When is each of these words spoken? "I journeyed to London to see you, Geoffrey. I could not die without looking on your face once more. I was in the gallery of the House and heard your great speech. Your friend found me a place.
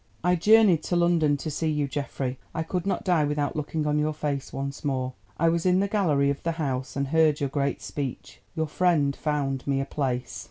"I 0.23 0.35
journeyed 0.35 0.81
to 0.85 0.95
London 0.95 1.37
to 1.37 1.51
see 1.51 1.69
you, 1.69 1.87
Geoffrey. 1.87 2.39
I 2.55 2.63
could 2.63 2.87
not 2.87 3.03
die 3.03 3.23
without 3.23 3.55
looking 3.55 3.85
on 3.85 3.99
your 3.99 4.15
face 4.15 4.51
once 4.51 4.83
more. 4.83 5.13
I 5.37 5.47
was 5.47 5.63
in 5.63 5.79
the 5.79 5.87
gallery 5.87 6.31
of 6.31 6.41
the 6.41 6.53
House 6.53 6.95
and 6.95 7.09
heard 7.09 7.39
your 7.39 7.49
great 7.49 7.83
speech. 7.83 8.41
Your 8.55 8.65
friend 8.65 9.15
found 9.15 9.67
me 9.67 9.79
a 9.79 9.85
place. 9.85 10.39